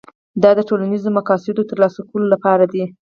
[0.43, 2.83] دا د ټولنیزو مقاصدو د ترلاسه کولو لپاره دي.